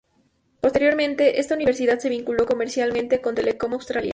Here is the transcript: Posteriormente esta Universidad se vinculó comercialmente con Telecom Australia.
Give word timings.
Posteriormente 0.61 1.39
esta 1.39 1.53
Universidad 1.53 1.99
se 1.99 2.09
vinculó 2.09 2.47
comercialmente 2.47 3.21
con 3.21 3.35
Telecom 3.35 3.73
Australia. 3.73 4.09